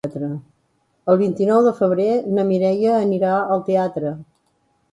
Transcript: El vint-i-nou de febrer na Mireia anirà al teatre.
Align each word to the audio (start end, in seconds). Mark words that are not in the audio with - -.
El 1.13 1.19
vint-i-nou 1.19 1.61
de 1.67 1.75
febrer 1.81 2.09
na 2.39 2.47
Mireia 2.53 2.97
anirà 3.03 3.37
al 3.43 3.65
teatre. 3.71 4.17